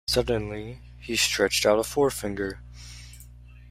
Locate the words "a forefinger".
1.77-2.63